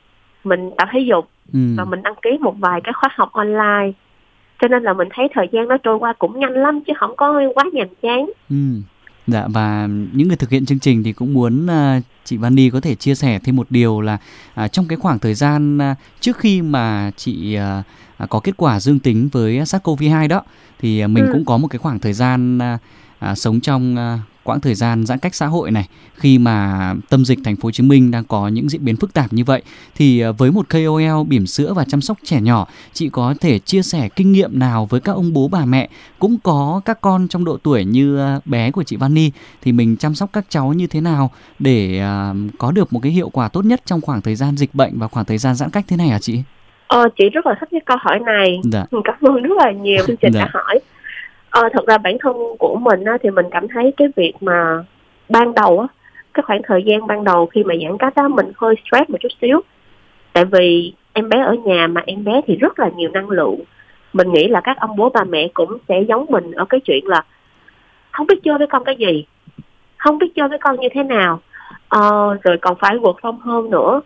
mình 0.45 0.71
tập 0.79 0.89
thể 0.93 1.01
dục 1.01 1.29
Ừ. 1.53 1.59
và 1.77 1.85
mình 1.85 2.03
đăng 2.03 2.15
ký 2.23 2.31
một 2.41 2.55
vài 2.59 2.81
cái 2.81 2.93
khóa 2.93 3.09
học 3.15 3.33
online 3.33 3.93
cho 4.61 4.69
nên 4.69 4.83
là 4.83 4.93
mình 4.93 5.09
thấy 5.13 5.29
thời 5.35 5.49
gian 5.53 5.69
nó 5.69 5.77
trôi 5.77 5.97
qua 5.99 6.13
cũng 6.13 6.41
nhanh 6.41 6.53
lắm 6.53 6.81
chứ 6.87 6.93
không 6.97 7.17
có 7.17 7.41
quá 7.55 7.65
nhàm 7.73 7.89
chán 8.03 8.31
Ừ. 8.51 8.57
Dạ 9.27 9.47
và 9.49 9.89
những 10.13 10.29
người 10.29 10.37
thực 10.37 10.51
hiện 10.51 10.67
chương 10.67 10.79
trình 10.79 11.03
thì 11.03 11.13
cũng 11.13 11.35
muốn 11.35 11.67
à, 11.67 12.01
chị 12.25 12.37
Vani 12.37 12.71
có 12.71 12.81
thể 12.81 12.95
chia 12.95 13.15
sẻ 13.15 13.39
thêm 13.39 13.57
một 13.57 13.67
điều 13.71 14.01
là 14.01 14.19
à, 14.55 14.69
trong 14.69 14.89
cái 14.89 14.99
khoảng 14.99 15.19
thời 15.19 15.35
gian 15.35 15.79
à, 15.79 15.95
trước 16.21 16.39
khi 16.39 16.63
mà 16.63 17.11
chị 17.17 17.55
à, 17.55 17.83
có 18.29 18.41
kết 18.41 18.53
quả 18.57 18.81
dương 18.81 18.99
tính 18.99 19.29
với 19.33 19.59
SARS-CoV-2 19.59 20.29
đó 20.29 20.43
thì 20.81 21.01
à, 21.01 21.07
mình 21.07 21.25
Ừ. 21.27 21.33
cũng 21.33 21.45
có 21.45 21.57
một 21.59 21.69
cái 21.69 21.79
khoảng 21.79 21.99
thời 21.99 22.13
gian 22.13 22.59
à, 22.59 22.79
à, 23.19 23.35
sống 23.35 23.61
trong 23.61 23.97
à, 23.97 24.19
quãng 24.43 24.61
thời 24.61 24.75
gian 24.75 25.07
giãn 25.07 25.19
cách 25.19 25.35
xã 25.35 25.47
hội 25.47 25.71
này 25.71 25.89
khi 26.15 26.39
mà 26.39 26.95
tâm 27.11 27.25
dịch 27.25 27.39
thành 27.45 27.57
phố 27.57 27.67
Hồ 27.67 27.71
Chí 27.71 27.83
Minh 27.83 28.11
đang 28.11 28.25
có 28.25 28.49
những 28.49 28.69
diễn 28.69 28.85
biến 28.85 28.97
phức 28.97 29.13
tạp 29.15 29.33
như 29.33 29.45
vậy 29.45 29.63
thì 29.95 30.21
à, 30.21 30.31
với 30.33 30.51
một 30.53 30.67
KOL 30.69 31.25
bỉm 31.29 31.47
sữa 31.47 31.73
và 31.75 31.85
chăm 31.85 32.01
sóc 32.01 32.19
trẻ 32.25 32.41
nhỏ 32.41 32.67
chị 32.93 33.09
có 33.09 33.35
thể 33.41 33.59
chia 33.59 33.83
sẻ 33.83 34.09
kinh 34.17 34.33
nghiệm 34.33 34.59
nào 34.59 34.87
với 34.87 35.01
các 35.01 35.13
ông 35.13 35.33
bố 35.33 35.49
bà 35.49 35.65
mẹ 35.65 35.89
cũng 36.19 36.39
có 36.39 36.81
các 36.85 37.01
con 37.01 37.29
trong 37.29 37.45
độ 37.45 37.57
tuổi 37.57 37.85
như 37.85 38.19
à, 38.19 38.41
bé 38.45 38.71
của 38.71 38.83
chị 38.83 38.97
Vani 38.97 39.31
thì 39.63 39.73
mình 39.73 39.97
chăm 39.97 40.15
sóc 40.15 40.31
các 40.33 40.47
cháu 40.49 40.73
như 40.73 40.87
thế 40.87 41.01
nào 41.01 41.31
để 41.59 41.99
à, 41.99 42.35
có 42.59 42.71
được 42.71 42.93
một 42.93 43.01
cái 43.03 43.13
hiệu 43.13 43.29
quả 43.29 43.49
tốt 43.49 43.65
nhất 43.65 43.83
trong 43.87 44.01
khoảng 44.01 44.21
thời 44.23 44.37
gian 44.37 44.57
dịch 44.57 44.75
bệnh 44.75 44.99
và 44.99 45.09
khoảng 45.09 45.27
thời 45.27 45.39
gian 45.39 45.55
giãn 45.55 45.71
cách 45.71 45.85
thế 45.89 45.97
này 45.97 46.09
hả 46.09 46.19
chị? 46.19 46.43
Ờ, 46.95 47.09
chị 47.17 47.29
rất 47.31 47.47
là 47.47 47.55
thích 47.61 47.69
cái 47.73 47.81
câu 47.85 47.97
hỏi 48.01 48.19
này. 48.21 48.61
Dạ. 48.65 48.85
cảm 49.05 49.17
ơn 49.21 49.43
rất 49.43 49.57
là 49.65 49.71
nhiều 49.71 50.05
chương 50.07 50.17
trình 50.17 50.33
Dạ. 50.33 50.41
đã 50.45 50.51
hỏi. 50.55 50.79
Ờ, 51.51 51.69
thật 51.73 51.87
ra 51.87 51.99
bản 51.99 52.17
thân 52.21 52.37
của 52.59 52.77
mình 52.77 53.05
á, 53.05 53.13
thì 53.23 53.31
mình 53.31 53.47
cảm 53.51 53.69
thấy 53.69 53.93
cái 53.97 54.09
việc 54.17 54.33
mà 54.41 54.85
ban 55.29 55.55
đầu 55.55 55.81
á 55.81 55.87
cái 56.35 56.43
khoảng 56.47 56.61
thời 56.65 56.83
gian 56.83 57.07
ban 57.07 57.25
đầu 57.25 57.47
khi 57.47 57.65
mà 57.65 57.75
giãn 57.83 57.99
cách 57.99 58.15
á 58.15 58.29
mình 58.29 58.53
hơi 58.57 58.75
stress 58.87 59.11
một 59.11 59.19
chút 59.21 59.29
xíu. 59.41 59.61
Tại 60.33 60.45
vì 60.45 60.93
em 61.13 61.29
bé 61.29 61.41
ở 61.41 61.55
nhà 61.65 61.87
mà 61.87 62.03
em 62.07 62.25
bé 62.25 62.41
thì 62.47 62.57
rất 62.57 62.79
là 62.79 62.91
nhiều 62.97 63.11
năng 63.11 63.31
lượng. 63.31 63.61
Mình 64.13 64.33
nghĩ 64.33 64.49
là 64.49 64.61
các 64.61 64.77
ông 64.81 64.97
bố 64.97 65.11
bà 65.15 65.25
mẹ 65.25 65.49
cũng 65.55 65.79
sẽ 65.89 66.03
giống 66.09 66.27
mình 66.29 66.53
ở 66.53 66.65
cái 66.65 66.81
chuyện 66.81 67.07
là 67.07 67.23
không 68.11 68.27
biết 68.27 68.39
chơi 68.43 68.59
với 68.59 68.67
con 68.67 68.85
cái 68.85 68.97
gì 68.97 69.25
không 69.97 70.19
biết 70.19 70.33
chơi 70.35 70.49
với 70.49 70.59
con 70.59 70.81
như 70.81 70.89
thế 70.95 71.03
nào. 71.03 71.41
Ờ, 71.89 72.35
rồi 72.43 72.57
còn 72.61 72.77
phải 72.81 72.99
vượt 72.99 73.17
from 73.23 73.39
hơn 73.39 73.71
nữa 73.71 74.01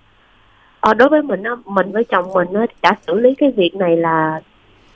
ờ, 0.81 0.95
đối 0.95 1.09
với 1.09 1.23
mình 1.23 1.43
á 1.43 1.53
mình 1.65 1.93
với 1.93 2.05
chồng 2.05 2.33
mình 2.33 2.53
á 2.53 2.67
đã 2.83 2.95
xử 3.07 3.21
lý 3.21 3.35
cái 3.35 3.51
việc 3.57 3.75
này 3.75 3.97
là 3.97 4.41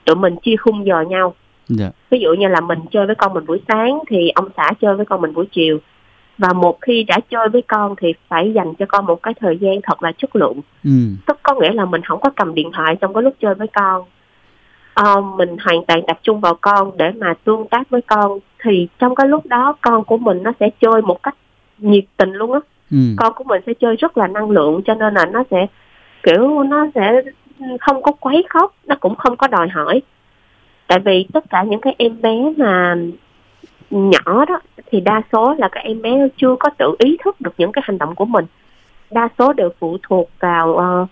tụi 0.04 0.16
mình 0.16 0.36
chia 0.42 0.56
khung 0.56 0.86
giờ 0.86 1.00
nhau. 1.00 1.34
Dạ. 1.68 1.90
ví 2.10 2.18
dụ 2.20 2.32
như 2.32 2.48
là 2.48 2.60
mình 2.60 2.78
chơi 2.90 3.06
với 3.06 3.14
con 3.14 3.34
mình 3.34 3.46
buổi 3.46 3.60
sáng 3.68 3.98
thì 4.08 4.30
ông 4.34 4.48
xã 4.56 4.70
chơi 4.80 4.94
với 4.94 5.06
con 5.06 5.20
mình 5.20 5.34
buổi 5.34 5.46
chiều. 5.52 5.78
Và 6.38 6.52
một 6.52 6.78
khi 6.80 7.04
đã 7.04 7.18
chơi 7.30 7.48
với 7.48 7.62
con 7.62 7.94
thì 8.00 8.14
phải 8.28 8.52
dành 8.52 8.74
cho 8.74 8.86
con 8.88 9.06
một 9.06 9.22
cái 9.22 9.34
thời 9.40 9.58
gian 9.58 9.74
thật 9.82 10.02
là 10.02 10.12
chất 10.12 10.36
lượng. 10.36 10.60
Ừ. 10.84 10.90
tức 11.26 11.38
có 11.42 11.54
nghĩa 11.54 11.72
là 11.72 11.84
mình 11.84 12.02
không 12.02 12.20
có 12.20 12.30
cầm 12.36 12.54
điện 12.54 12.70
thoại 12.72 12.96
trong 13.00 13.14
cái 13.14 13.22
lúc 13.22 13.34
chơi 13.40 13.54
với 13.54 13.68
con. 13.68 14.04
Ờ, 14.94 15.20
mình 15.20 15.56
hoàn 15.64 15.84
toàn 15.84 16.00
tập 16.06 16.18
trung 16.22 16.40
vào 16.40 16.54
con 16.60 16.96
để 16.96 17.10
mà 17.10 17.34
tương 17.44 17.68
tác 17.68 17.90
với 17.90 18.02
con. 18.02 18.38
Thì 18.62 18.88
trong 18.98 19.14
cái 19.14 19.28
lúc 19.28 19.46
đó 19.46 19.76
con 19.80 20.04
của 20.04 20.16
mình 20.16 20.42
nó 20.42 20.52
sẽ 20.60 20.70
chơi 20.80 21.02
một 21.02 21.22
cách 21.22 21.34
nhiệt 21.78 22.04
tình 22.16 22.32
luôn 22.32 22.52
á 22.52 22.60
Ừ. 22.92 22.99
con 23.16 23.32
của 23.34 23.44
mình 23.44 23.62
sẽ 23.66 23.72
chơi 23.75 23.96
rất 23.96 24.18
là 24.18 24.26
năng 24.26 24.50
lượng 24.50 24.82
cho 24.84 24.94
nên 24.94 25.14
là 25.14 25.26
nó 25.26 25.42
sẽ 25.50 25.66
kiểu 26.22 26.62
nó 26.62 26.87
sẽ 26.94 27.22
không 27.80 28.02
có 28.02 28.12
quấy 28.12 28.44
khóc 28.49 28.75
nó 28.87 28.94
cũng 29.00 29.14
không 29.14 29.37
có 29.37 29.46
đòi 29.46 29.68
hỏi 29.68 30.02
tại 30.87 30.99
vì 30.99 31.26
tất 31.32 31.44
cả 31.50 31.62
những 31.62 31.80
cái 31.80 31.94
em 31.99 32.22
bé 32.22 32.52
mà 32.56 32.96
nhỏ 33.90 34.44
đó 34.49 34.61
thì 34.87 35.00
đa 35.00 35.22
số 35.32 35.54
là 35.58 35.68
các 35.68 35.80
em 35.80 36.02
bé 36.02 36.28
chưa 36.37 36.56
có 36.61 36.70
tự 36.78 36.94
ý 36.99 37.16
thức 37.25 37.40
được 37.40 37.54
những 37.58 37.72
cái 37.72 37.82
hành 37.87 37.99
động 37.99 38.14
của 38.14 38.25
mình 38.25 38.44
đa 39.11 39.28
số 39.38 39.52
đều 39.52 39.70
phụ 39.78 39.96
thuộc 40.02 40.30
vào 40.40 40.68
uh, 40.68 41.08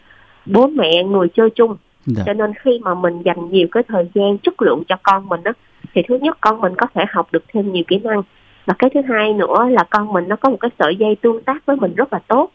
bố 0.46 0.66
mẹ 0.66 1.04
người 1.04 1.28
chơi 1.28 1.50
chung 1.50 1.76
dạ. 2.06 2.22
cho 2.26 2.32
nên 2.32 2.52
khi 2.54 2.78
mà 2.82 2.94
mình 2.94 3.22
dành 3.22 3.50
nhiều 3.50 3.68
cái 3.72 3.82
thời 3.88 4.10
gian 4.14 4.38
chất 4.38 4.62
lượng 4.62 4.82
cho 4.88 4.96
con 5.02 5.28
mình 5.28 5.42
đó 5.42 5.52
thì 5.94 6.02
thứ 6.08 6.18
nhất 6.22 6.38
con 6.40 6.60
mình 6.60 6.74
có 6.78 6.86
thể 6.94 7.04
học 7.08 7.28
được 7.32 7.44
thêm 7.48 7.72
nhiều 7.72 7.84
kỹ 7.88 7.98
năng 7.98 8.22
và 8.66 8.74
cái 8.78 8.90
thứ 8.94 9.00
hai 9.08 9.32
nữa 9.32 9.68
là 9.70 9.84
con 9.90 10.12
mình 10.12 10.24
nó 10.28 10.36
có 10.36 10.50
một 10.50 10.56
cái 10.60 10.70
sợi 10.78 10.96
dây 10.96 11.16
tương 11.16 11.42
tác 11.42 11.66
với 11.66 11.76
mình 11.76 11.94
rất 11.94 12.12
là 12.12 12.18
tốt 12.28 12.50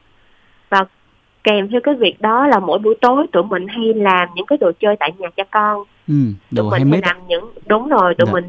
và 0.69 0.85
kèm 1.43 1.69
theo 1.69 1.81
cái 1.83 1.95
việc 1.95 2.21
đó 2.21 2.47
là 2.47 2.59
mỗi 2.59 2.79
buổi 2.79 2.95
tối 3.01 3.27
tụi 3.31 3.43
mình 3.43 3.67
hay 3.67 3.93
làm 3.93 4.29
những 4.35 4.45
cái 4.45 4.57
đồ 4.57 4.71
chơi 4.79 4.95
tại 4.99 5.11
nhà 5.17 5.27
cho 5.37 5.43
con 5.51 5.83
ừ, 6.07 6.13
đồ 6.51 6.71
tụi 6.71 6.79
mình 6.79 6.91
hay 6.91 7.01
làm 7.05 7.27
những 7.27 7.53
đúng 7.67 7.89
rồi 7.89 8.15
tụi 8.15 8.25
dạ. 8.25 8.33
mình 8.33 8.43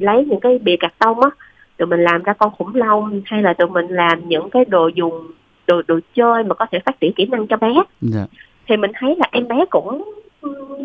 lấy 0.00 0.24
những 0.24 0.40
cái 0.40 0.58
bìa 0.58 0.76
cạc 0.80 0.92
tông 0.98 1.20
á 1.20 1.30
tụi 1.76 1.86
mình 1.86 2.00
làm 2.00 2.22
ra 2.22 2.32
con 2.32 2.52
khủng 2.58 2.74
long 2.74 3.22
hay 3.24 3.42
là 3.42 3.52
tụi 3.52 3.68
mình 3.68 3.86
làm 3.88 4.28
những 4.28 4.50
cái 4.50 4.64
đồ 4.64 4.88
dùng 4.88 5.26
đồ 5.66 5.82
đồ 5.86 6.00
chơi 6.14 6.44
mà 6.44 6.54
có 6.54 6.66
thể 6.72 6.78
phát 6.86 7.00
triển 7.00 7.12
kỹ 7.12 7.26
năng 7.26 7.46
cho 7.46 7.56
bé 7.56 7.74
dạ. 8.00 8.26
thì 8.68 8.76
mình 8.76 8.90
thấy 8.94 9.16
là 9.18 9.28
em 9.32 9.48
bé 9.48 9.64
cũng 9.70 10.04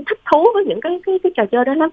thích 0.09 0.19
thú 0.31 0.45
với 0.53 0.65
những 0.65 0.81
cái 0.81 0.99
cái 1.05 1.19
cái 1.23 1.31
trò 1.35 1.45
chơi 1.45 1.65
đó 1.65 1.73
lắm 1.73 1.89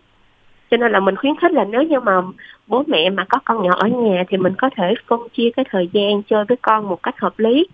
cho 0.70 0.76
nên 0.76 0.92
là 0.92 1.00
mình 1.00 1.16
khuyến 1.16 1.36
khích 1.36 1.52
là 1.52 1.64
nếu 1.64 1.82
như 1.82 2.00
mà 2.00 2.20
bố 2.66 2.84
mẹ 2.86 3.10
mà 3.10 3.24
có 3.24 3.38
con 3.44 3.62
nhỏ 3.62 3.74
ở 3.78 3.88
nhà 3.88 4.24
thì 4.28 4.36
mình 4.36 4.54
có 4.58 4.70
thể 4.76 4.94
phân 5.06 5.20
chia 5.32 5.50
cái 5.56 5.64
thời 5.70 5.88
gian 5.92 6.22
chơi 6.22 6.44
với 6.44 6.56
con 6.62 6.88
một 6.88 7.02
cách 7.02 7.20
hợp 7.20 7.38
lý 7.38 7.66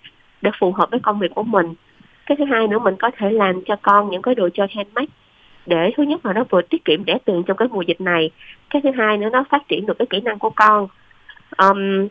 để 0.43 0.51
phù 0.59 0.73
hợp 0.73 0.91
với 0.91 1.01
công 1.01 1.19
việc 1.19 1.35
của 1.35 1.43
mình. 1.43 1.75
Cái 2.27 2.37
thứ 2.37 2.45
hai 2.45 2.69
nữa 2.69 2.79
mình 2.79 2.97
có 2.99 3.11
thể 3.17 3.31
làm 3.31 3.65
cho 3.65 3.77
con 3.83 4.11
những 4.11 4.23
cái 4.23 4.35
đồ 4.35 4.49
chơi 4.55 4.67
handmade 4.75 5.13
để 5.67 5.91
thứ 5.97 6.03
nhất 6.03 6.27
là 6.27 6.33
nó 6.33 6.45
vừa 6.51 6.63
tiết 6.63 6.85
kiệm 6.85 7.05
rẻ 7.07 7.19
tiền 7.25 7.43
trong 7.43 7.57
cái 7.57 7.69
mùa 7.69 7.83
dịch 7.83 8.01
này. 8.01 8.31
Cái 8.71 8.83
thứ 8.83 8.91
hai 8.99 9.19
nữa 9.19 9.29
nó 9.33 9.45
phát 9.51 9.69
triển 9.69 9.87
được 9.87 9.99
cái 9.99 10.07
kỹ 10.11 10.21
năng 10.21 10.39
của 10.39 10.51
con. 10.51 10.89
Um, 11.59 12.09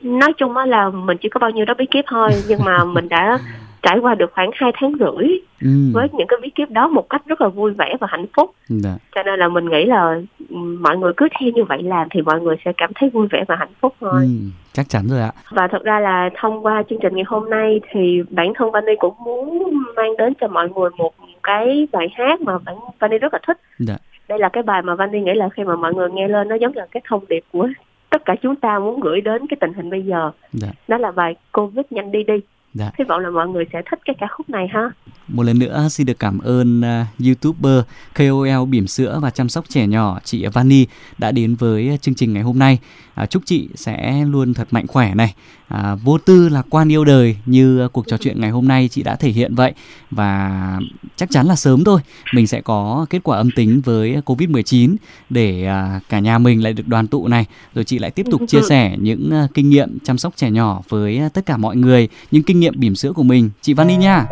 nói 0.00 0.32
chung 0.32 0.56
là 0.56 0.90
mình 0.90 1.18
chỉ 1.18 1.28
có 1.28 1.38
bao 1.38 1.50
nhiêu 1.50 1.64
đó 1.64 1.74
bí 1.74 1.86
kíp 1.86 2.04
thôi 2.08 2.30
nhưng 2.48 2.64
mà 2.64 2.84
mình 2.84 3.08
đã 3.08 3.38
trải 3.84 3.98
qua 3.98 4.14
được 4.14 4.32
khoảng 4.34 4.50
2 4.54 4.72
tháng 4.74 4.92
rưỡi 5.00 5.28
ừ. 5.62 5.68
với 5.92 6.08
những 6.12 6.26
cái 6.26 6.38
bí 6.42 6.50
kíp 6.50 6.70
đó 6.70 6.88
một 6.88 7.10
cách 7.10 7.22
rất 7.26 7.40
là 7.40 7.48
vui 7.48 7.72
vẻ 7.72 7.96
và 8.00 8.06
hạnh 8.10 8.26
phúc 8.36 8.50
dạ. 8.68 8.96
cho 9.14 9.22
nên 9.22 9.38
là 9.38 9.48
mình 9.48 9.70
nghĩ 9.70 9.84
là 9.84 10.20
ừ, 10.48 10.56
mọi 10.56 10.98
người 10.98 11.12
cứ 11.16 11.28
theo 11.40 11.50
như 11.54 11.64
vậy 11.64 11.82
làm 11.82 12.08
thì 12.10 12.22
mọi 12.22 12.40
người 12.40 12.56
sẽ 12.64 12.72
cảm 12.76 12.90
thấy 12.94 13.10
vui 13.10 13.26
vẻ 13.30 13.44
và 13.48 13.56
hạnh 13.56 13.72
phúc 13.80 13.94
thôi 14.00 14.22
ừ, 14.22 14.28
chắc 14.72 14.88
chắn 14.88 15.02
rồi 15.10 15.20
ạ 15.20 15.32
và 15.50 15.68
thật 15.68 15.84
ra 15.84 16.00
là 16.00 16.30
thông 16.40 16.66
qua 16.66 16.82
chương 16.90 16.98
trình 17.02 17.14
ngày 17.16 17.24
hôm 17.26 17.50
nay 17.50 17.80
thì 17.90 18.22
bản 18.30 18.52
thân 18.56 18.70
Vani 18.70 18.92
cũng 18.98 19.14
muốn 19.24 19.74
mang 19.96 20.16
đến 20.16 20.32
cho 20.40 20.48
mọi 20.48 20.68
người 20.68 20.90
một 20.96 21.14
cái 21.42 21.88
bài 21.92 22.06
hát 22.14 22.40
mà 22.40 22.58
bản 22.58 22.76
Vani 22.98 23.18
rất 23.18 23.32
là 23.34 23.40
thích 23.46 23.60
dạ. 23.78 23.96
đây 24.28 24.38
là 24.38 24.48
cái 24.48 24.62
bài 24.62 24.82
mà 24.82 24.94
Vani 24.94 25.20
nghĩ 25.20 25.32
là 25.34 25.48
khi 25.48 25.64
mà 25.64 25.76
mọi 25.76 25.94
người 25.94 26.10
nghe 26.10 26.28
lên 26.28 26.48
nó 26.48 26.54
giống 26.54 26.72
như 26.72 26.80
là 26.80 26.86
cái 26.90 27.02
thông 27.08 27.24
điệp 27.28 27.44
của 27.52 27.68
tất 28.10 28.24
cả 28.24 28.34
chúng 28.42 28.56
ta 28.56 28.78
muốn 28.78 29.00
gửi 29.00 29.20
đến 29.20 29.46
cái 29.46 29.56
tình 29.60 29.72
hình 29.72 29.90
bây 29.90 30.02
giờ 30.02 30.30
dạ. 30.52 30.68
đó 30.88 30.98
là 30.98 31.10
bài 31.10 31.34
covid 31.52 31.84
nhanh 31.90 32.12
đi 32.12 32.22
đi 32.24 32.40
Dạ. 32.74 32.90
Hy 32.98 33.04
vọng 33.08 33.20
là 33.20 33.30
mọi 33.30 33.48
người 33.48 33.64
sẽ 33.72 33.82
thích 33.90 34.00
cái 34.04 34.16
ca 34.18 34.26
khúc 34.30 34.50
này 34.50 34.68
ha. 34.68 34.90
Một 35.28 35.42
lần 35.42 35.58
nữa 35.58 35.86
xin 35.90 36.06
được 36.06 36.18
cảm 36.18 36.38
ơn 36.38 36.80
uh, 36.80 37.26
YouTuber 37.26 37.84
KOL 38.14 38.68
bỉm 38.68 38.86
sữa 38.86 39.18
và 39.22 39.30
chăm 39.30 39.48
sóc 39.48 39.64
trẻ 39.68 39.86
nhỏ 39.86 40.18
chị 40.24 40.46
Vani 40.46 40.86
đã 41.18 41.32
đến 41.32 41.54
với 41.54 41.98
chương 42.00 42.14
trình 42.14 42.32
ngày 42.32 42.42
hôm 42.42 42.58
nay. 42.58 42.78
À, 43.14 43.26
chúc 43.26 43.42
chị 43.46 43.68
sẽ 43.74 44.24
luôn 44.24 44.54
thật 44.54 44.68
mạnh 44.70 44.86
khỏe 44.86 45.14
này, 45.14 45.34
à, 45.68 45.94
vô 45.94 46.18
tư 46.18 46.48
lạc 46.48 46.66
quan 46.70 46.92
yêu 46.92 47.04
đời 47.04 47.36
như 47.46 47.80
ờ, 47.80 47.88
cuộc 47.88 48.06
trò 48.08 48.16
chuyện 48.16 48.40
ngày 48.40 48.50
hôm 48.50 48.68
nay 48.68 48.88
chị 48.88 49.02
đã 49.02 49.16
thể 49.16 49.30
hiện 49.30 49.54
vậy 49.54 49.72
và 50.10 50.78
chắc 51.16 51.30
chắn 51.30 51.46
là 51.46 51.56
sớm 51.56 51.84
thôi 51.84 52.00
mình 52.34 52.46
sẽ 52.46 52.60
có 52.60 53.06
kết 53.10 53.22
quả 53.22 53.36
âm 53.36 53.50
tính 53.56 53.80
với 53.84 54.16
Covid-19 54.26 54.96
để 55.30 55.66
à, 55.66 56.00
cả 56.08 56.18
nhà 56.18 56.38
mình 56.38 56.62
lại 56.62 56.72
được 56.72 56.88
đoàn 56.88 57.06
tụ 57.06 57.28
này 57.28 57.46
rồi 57.74 57.84
chị 57.84 57.98
lại 57.98 58.10
tiếp 58.10 58.26
tục 58.30 58.40
chia 58.48 58.62
sẻ 58.68 58.96
những 59.00 59.30
à, 59.30 59.48
kinh 59.54 59.70
nghiệm 59.70 59.98
chăm 60.04 60.18
sóc 60.18 60.32
trẻ 60.36 60.50
nhỏ 60.50 60.82
với 60.88 61.18
ờ, 61.18 61.28
tất 61.28 61.46
cả 61.46 61.56
mọi 61.56 61.76
người, 61.76 62.08
những 62.30 62.42
kinh 62.42 62.60
nghiệm 62.60 62.80
bỉm 62.80 62.94
sữa 62.94 63.12
của 63.12 63.22
mình. 63.22 63.50
Chị 63.62 63.74
Vani 63.74 63.96
nha. 63.96 64.26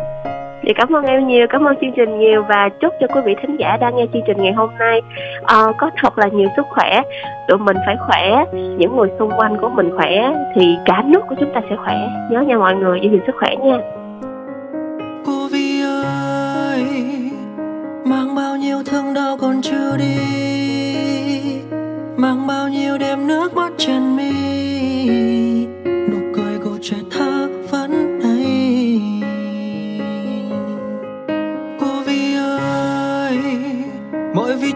Thì 0.65 0.73
cảm 0.73 0.95
ơn 0.95 1.05
em 1.05 1.27
nhiều, 1.27 1.47
cảm 1.49 1.67
ơn 1.67 1.75
chương 1.81 1.91
trình 1.95 2.19
nhiều 2.19 2.43
và 2.49 2.69
chúc 2.81 2.93
cho 2.99 3.07
quý 3.07 3.21
vị 3.25 3.35
thính 3.41 3.55
giả 3.59 3.77
đang 3.77 3.95
nghe 3.95 4.05
chương 4.13 4.21
trình 4.27 4.37
ngày 4.37 4.53
hôm 4.53 4.69
nay 4.79 5.01
uh, 5.41 5.75
có 5.77 5.89
thật 6.01 6.17
là 6.17 6.27
nhiều 6.27 6.47
sức 6.55 6.65
khỏe. 6.69 7.01
Tụi 7.47 7.57
mình 7.57 7.77
phải 7.85 7.95
khỏe, 8.07 8.45
những 8.53 8.95
người 8.95 9.09
xung 9.19 9.31
quanh 9.37 9.57
của 9.61 9.69
mình 9.69 9.91
khỏe 9.97 10.33
thì 10.55 10.75
cả 10.85 11.03
nước 11.05 11.19
của 11.29 11.35
chúng 11.39 11.53
ta 11.53 11.61
sẽ 11.69 11.75
khỏe. 11.75 12.07
Nhớ 12.31 12.41
nha 12.41 12.57
mọi 12.57 12.75
người, 12.75 12.99
giữ 13.03 13.09
gìn 13.09 13.21
sức 13.27 13.35
khỏe 13.39 13.55
nha. 13.55 13.77
Cô 15.25 15.47
Vi 15.51 15.83
ơi, 15.83 16.83
mang 18.05 18.35
bao 18.35 18.55
nhiêu 18.55 18.77
thương 18.91 19.13
đau 19.13 19.37
còn 19.41 19.61
chưa 19.61 19.97
đi, 19.97 20.17
mang 22.17 22.47
bao 22.47 22.69
nhiêu 22.69 22.97
đêm 22.97 23.27
nước 23.27 23.55
mắt 23.55 23.71
trên 23.77 24.15
mi, 24.15 24.42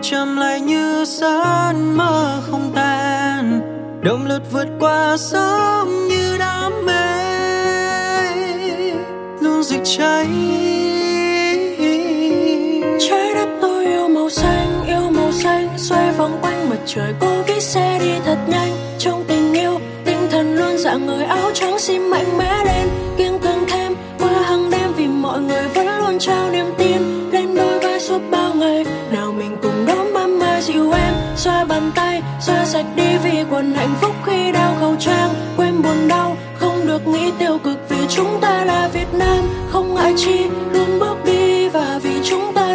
chậm 0.02 0.38
lại 0.38 0.62
như 0.62 1.06
giấc 1.06 1.74
mơ 1.74 2.42
không 2.52 2.72
tan. 2.76 3.62
Động 4.02 4.26
lực 4.26 4.42
vượt 4.52 4.68
qua 4.80 5.18
sóng 5.18 6.08
như 6.08 6.38
đam 6.38 6.86
mê. 6.86 6.94
Luôn 9.42 9.64
rực 9.64 9.82
cháy. 9.84 10.28
Trái 13.00 13.34
đất 13.34 13.50
tôi 13.62 13.86
yêu 13.86 14.08
màu 14.08 14.30
xanh, 14.30 14.86
yêu 14.88 15.10
màu 15.12 15.32
xanh. 15.32 15.70
Xoay 15.78 16.12
vòng 16.12 16.40
quanh 16.42 16.70
mặt 16.70 16.80
trời, 16.86 17.14
cô 17.20 17.42
viết 17.48 17.64
xe 17.64 18.00
đi 18.02 18.12
thật 18.26 18.38
nhanh. 18.48 18.72
Trong 19.00 19.24
tình 19.28 19.54
yêu, 19.54 19.80
tinh 20.06 20.28
thần 20.32 20.56
luôn 20.56 20.78
dạng 20.78 21.06
người, 21.06 21.24
áo 21.24 21.52
trắng 21.54 21.80
xin 21.80 22.02
mạnh 22.10 22.38
mẽ 22.38 22.64
lên. 22.66 23.07
Xoa 31.38 31.66
bàn 31.66 31.92
tay, 31.96 32.22
xoa 32.40 32.66
sạch 32.66 32.86
đi 32.96 33.18
vì 33.24 33.44
quần 33.50 33.74
hạnh 33.74 33.96
phúc 34.02 34.16
khi 34.26 34.52
đeo 34.52 34.72
khẩu 34.80 34.96
trang. 35.00 35.30
Quên 35.58 35.82
buồn 35.82 36.08
đau, 36.08 36.38
không 36.56 36.88
được 36.88 37.08
nghĩ 37.08 37.32
tiêu 37.40 37.58
cực 37.64 37.90
vì 37.90 37.98
chúng 38.10 38.40
ta 38.42 38.66
là 38.66 38.90
việt 38.94 39.14
nam. 39.14 39.50
Không 39.70 39.96
ngại 39.96 40.14
chi, 40.18 40.40
luôn 40.74 41.00
bước 41.00 41.18
đi 41.26 41.70
và 41.70 42.00
vì 42.04 42.20
chúng 42.24 42.54
ta 42.56 42.67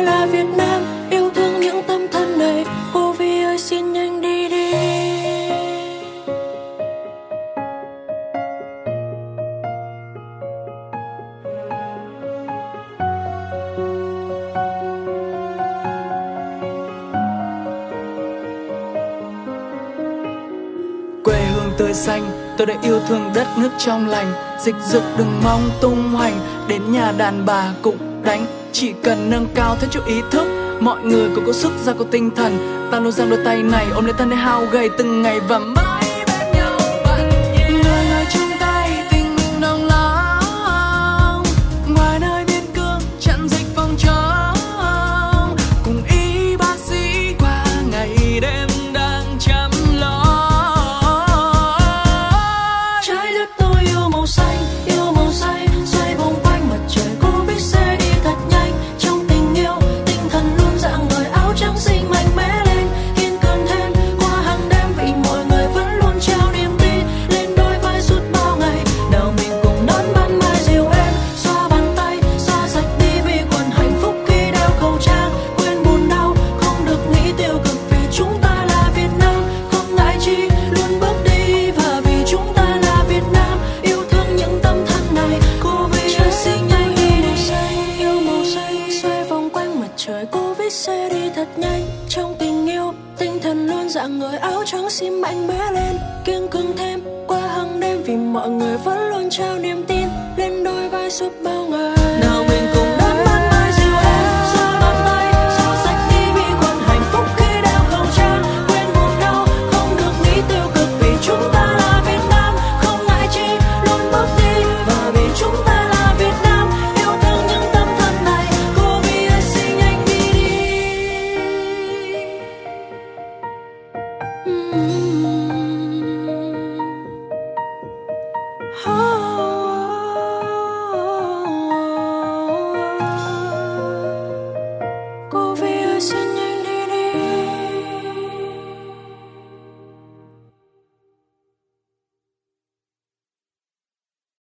dịch 24.65 24.75
dực 24.87 25.03
đừng 25.19 25.41
mong 25.45 25.71
tung 25.81 26.09
hoành, 26.09 26.41
đến 26.69 26.93
nhà 26.93 27.13
đàn 27.19 27.47
bà 27.47 27.73
cũng 27.83 28.23
đánh. 28.25 28.47
Chỉ 28.73 28.93
cần 29.03 29.31
nâng 29.31 29.47
cao 29.55 29.77
thêm 29.81 29.91
chút 29.91 30.07
ý 30.07 30.21
thức, 30.31 30.47
mọi 30.81 31.03
người 31.03 31.31
cũng 31.35 31.47
có 31.47 31.53
sức, 31.53 31.73
ra 31.85 31.93
có 31.93 32.05
tinh 32.11 32.31
thần. 32.37 32.59
Ta 32.93 33.01
luôn 33.01 33.13
giang 33.13 33.31
đôi 33.31 33.39
tay 33.45 33.63
này, 33.63 33.87
ôm 33.95 34.05
lấy 34.05 34.15
thân 34.19 34.31
để 34.31 34.37
hao 34.37 34.67
gầy 34.73 34.91
từng 34.99 35.23
ngày 35.23 35.41
và 35.41 35.61
thật 91.45 91.59
nhanh. 91.59 91.83
Trong 92.09 92.35
tình 92.39 92.67
yêu, 92.67 92.93
tinh 93.19 93.39
thần 93.43 93.67
luôn 93.67 93.89
dạng 93.89 94.19
người 94.19 94.37
áo 94.39 94.63
trắng 94.67 94.91
xin 94.91 95.21
mạnh 95.21 95.47
mẽ 95.47 95.73
lên. 95.73 95.97
Kiên 96.25 96.49
cường 96.49 96.77
thêm, 96.77 97.01
qua 97.27 97.41
hàng 97.41 97.81
đêm 97.81 98.03
vì 98.03 98.17
mọi 98.17 98.51
người 98.51 98.77
vẫn 98.77 99.09
luôn 99.09 99.31
trao 99.31 99.59
niềm 99.59 99.85
tin. 99.89 100.09
Lên 100.37 100.65
đôi 100.65 100.89
vai 100.89 101.11
suốt 101.11 101.33
bao 101.45 101.67
ngày. 101.67 102.02